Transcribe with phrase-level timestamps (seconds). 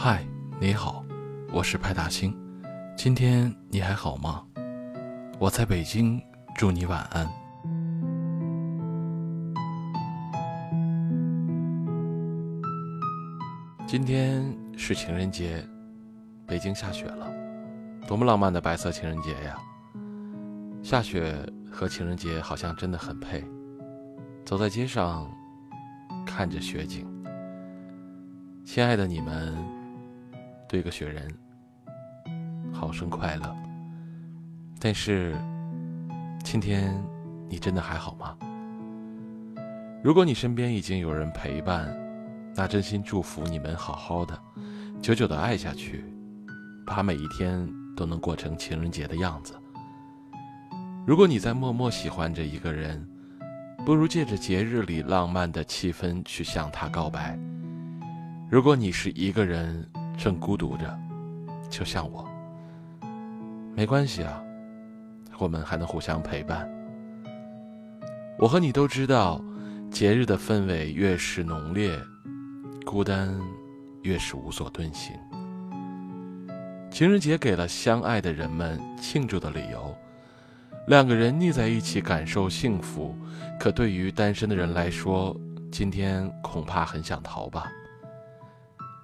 [0.00, 0.24] 嗨，
[0.60, 1.04] 你好，
[1.52, 2.32] 我是派大星。
[2.96, 4.44] 今天你还好吗？
[5.40, 6.22] 我在北京，
[6.54, 7.28] 祝你晚安。
[13.88, 14.40] 今天
[14.76, 15.66] 是情人节，
[16.46, 17.28] 北京下雪了，
[18.06, 19.58] 多么浪漫的白色情人节呀！
[20.80, 21.34] 下雪
[21.72, 23.44] 和情人节好像真的很配。
[24.44, 25.28] 走在街上，
[26.24, 27.04] 看着雪景，
[28.64, 29.56] 亲爱的你们，
[30.68, 31.26] 堆个雪人，
[32.70, 33.56] 好生快乐。
[34.78, 35.34] 但是，
[36.44, 36.94] 今天
[37.48, 38.36] 你真的还好吗？
[40.04, 41.88] 如果你身边已经有人陪伴，
[42.54, 44.38] 那真心祝福你们好好的，
[45.00, 46.04] 久久的爱下去，
[46.86, 47.66] 把每一天
[47.96, 49.54] 都能过成情人节的样子。
[51.06, 53.08] 如果你在默默喜欢着一个人，
[53.86, 57.38] 不如借着节日里浪漫的气氛去向他告白。
[58.50, 59.84] 如果你是一个人
[60.18, 60.98] 正孤独着，
[61.70, 62.28] 就像我，
[63.76, 64.42] 没关系啊，
[65.38, 66.68] 我们还能互相陪伴。
[68.36, 69.40] 我和你都知道，
[69.92, 71.96] 节日的氛围越是浓烈，
[72.84, 73.32] 孤单
[74.02, 75.14] 越是无所遁形。
[76.90, 79.94] 情人节给了相爱的人们庆祝的理由。
[80.88, 83.14] 两个人腻在一起感受幸福，
[83.60, 85.36] 可对于单身的人来说，
[85.70, 87.70] 今天恐怕很想逃吧。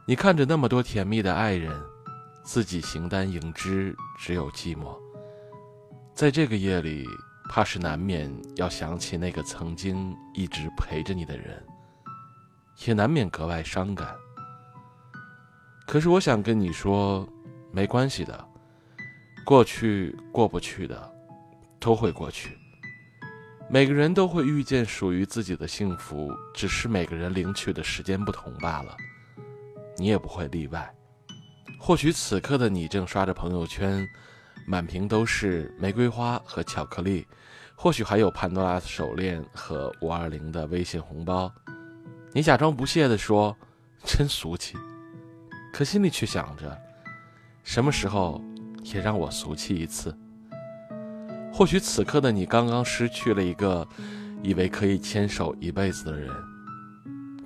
[0.06, 1.72] 你看着那么多甜蜜的爱人，
[2.42, 4.97] 自己形单影只，只有寂寞。
[6.14, 7.06] 在这个夜里，
[7.48, 11.64] 怕是难免要想起那个曾经一直陪着你的人，
[12.86, 14.14] 也难免格外伤感。
[15.86, 17.27] 可是我想跟你说，
[17.72, 18.48] 没关系的，
[19.44, 21.12] 过去过不去的。
[21.80, 22.56] 都会过去，
[23.69, 28.97] 每个人都会遇见属于自己的幸福，只是每个人领取的时间不同罢了。
[29.97, 30.94] 你也不会例外。
[31.78, 34.06] 或许此刻的你正刷着朋友圈，
[34.66, 37.27] 满屏都是玫瑰花和巧克力，
[37.75, 41.53] 或许还有潘多拉的手链和五二零的微信红包。
[42.32, 43.56] 你假装不屑地说
[44.05, 44.77] ：“真俗气。”
[45.72, 46.76] 可心里却想着：
[47.62, 48.43] 什么时候
[48.82, 50.16] 也让我俗气一次。
[51.53, 53.87] 或许此刻的你刚刚失去了一个
[54.43, 56.31] 以为可以牵手一辈子的人，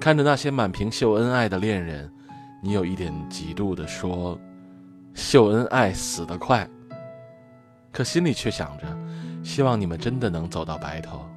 [0.00, 2.10] 看着那些满屏秀恩爱的恋人，
[2.60, 4.38] 你有一点嫉妒的说
[5.14, 6.68] ：“秀恩爱死得快。”
[7.92, 8.86] 可心里却想着，
[9.42, 11.28] 希望你们真的能走到白头。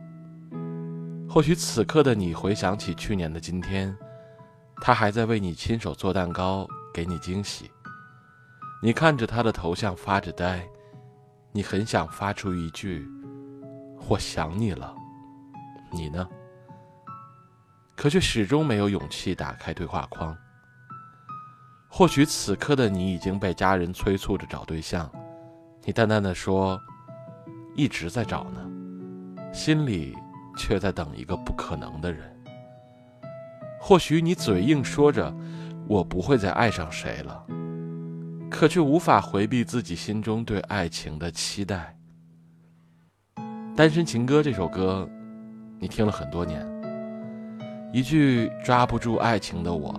[1.29, 3.95] 或许此刻的你回想起去年的今天，
[4.81, 7.71] 他还在为你亲手做蛋糕，给你惊喜。
[8.83, 10.67] 你看着他的头像发着呆。
[11.53, 13.05] 你很想发出一句
[14.07, 14.95] “我想你了”，
[15.91, 16.27] 你呢？
[17.95, 20.35] 可却始终没有勇气打开对话框。
[21.93, 25.11] 或许此刻的你已经被家人催促着找对象，
[25.83, 26.79] 你淡淡的说
[27.75, 28.65] ：“一直在找呢”，
[29.53, 30.15] 心里
[30.57, 32.33] 却在等一个不可能的人。
[33.77, 35.35] 或许你嘴硬说着
[35.85, 37.45] “我不会再爱上谁了”。
[38.49, 41.97] 可却无法回避自己心中对爱情的期待。
[43.75, 45.07] 《单身情歌》这首歌，
[45.77, 46.65] 你听了很多年。
[47.91, 49.93] 一句抓不住爱情的我，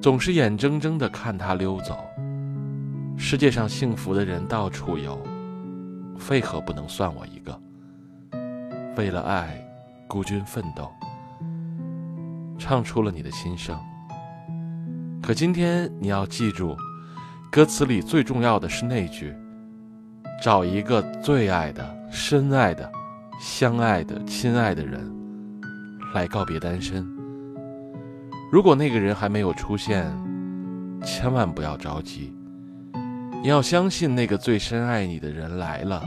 [0.00, 1.98] 总是眼睁睁地看他溜走。
[3.16, 5.20] 世界上幸福的人到处有，
[6.30, 7.60] 为何不能算我一个？
[8.96, 9.60] 为了爱，
[10.06, 10.88] 孤军奋斗，
[12.58, 13.78] 唱出了你的心声。
[15.20, 16.76] 可今天你要记住。
[17.50, 19.34] 歌词里最重要的是那句
[20.42, 22.92] ：“找一个最爱的、深爱的、
[23.40, 25.10] 相爱的、亲爱的人，
[26.14, 27.04] 来告别单身。”
[28.50, 30.10] 如果那个人还没有出现，
[31.02, 32.32] 千万不要着急。
[33.42, 36.02] 你要相信，那个最深爱你的人来了，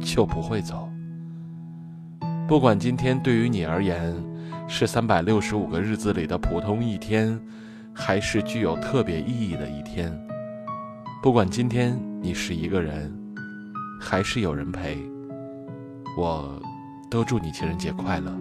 [0.00, 0.88] 就不会走。
[2.48, 4.12] 不管今天对于你而言
[4.66, 7.38] 是三百六十五个日子里的普通一天，
[7.92, 10.10] 还是具有特别意义的一天。
[11.22, 13.14] 不管今天你是一个人，
[14.00, 14.96] 还是有人陪，
[16.16, 16.58] 我
[17.10, 18.34] 都祝你情人节快乐。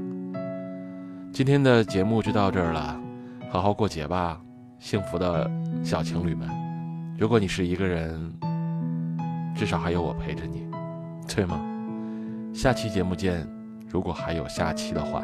[1.33, 2.99] 今天的节目就到这儿了，
[3.51, 4.39] 好好过节吧，
[4.77, 5.49] 幸福的
[5.83, 6.47] 小情侣们。
[7.17, 8.31] 如果你是一个人，
[9.55, 10.67] 至少还有我陪着你，
[11.27, 11.59] 对吗？
[12.53, 13.47] 下期节目见，
[13.87, 15.23] 如果还有下期的话。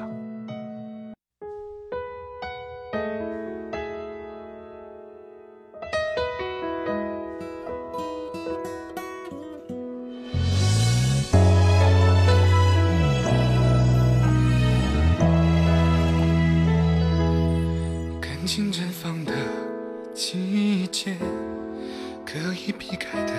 [22.67, 23.33] 你避开的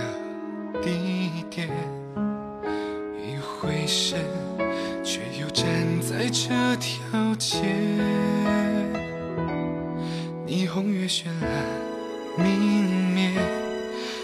[0.80, 1.68] 地点，
[3.18, 4.20] 一回身
[5.02, 5.66] 却又站
[6.00, 7.58] 在这条街。
[10.46, 11.50] 霓虹越绚烂，
[12.38, 13.32] 明灭；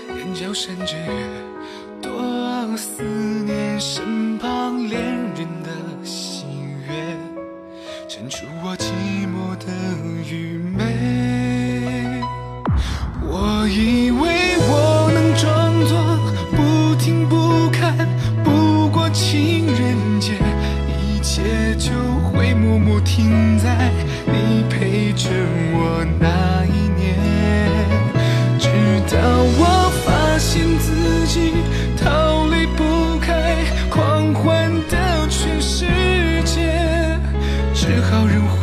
[0.08, 1.10] 眼角闪着月，
[2.00, 3.81] 多思念。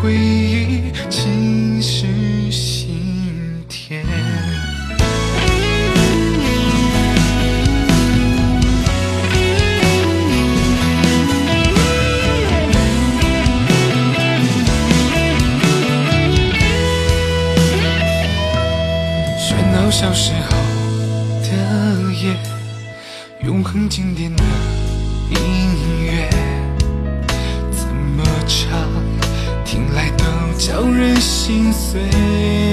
[0.01, 4.05] 回忆侵蚀心田。
[19.37, 20.55] 喧闹小时候
[21.41, 22.37] 的夜
[23.43, 24.28] 永恒经典
[31.19, 32.68] 心碎。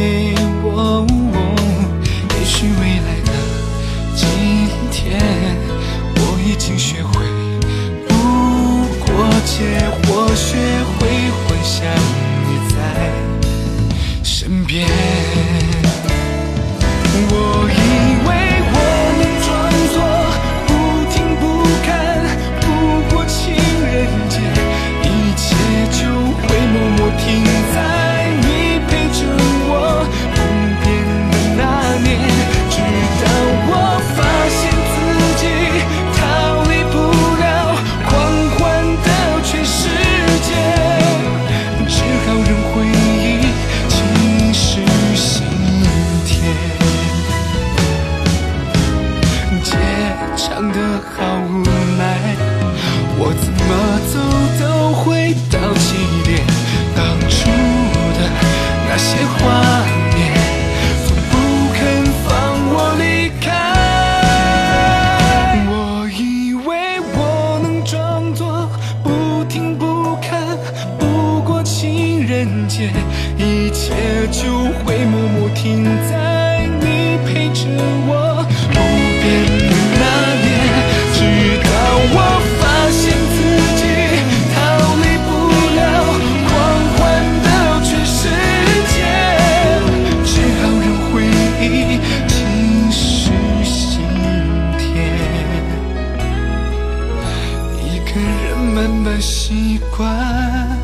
[98.77, 100.79] 慢慢习惯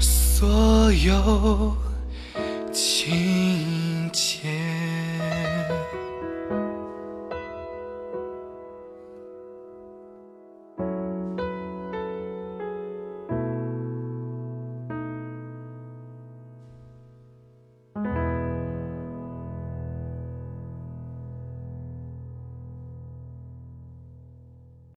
[0.00, 1.76] 所有